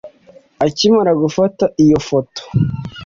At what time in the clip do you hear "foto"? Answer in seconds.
2.07-2.41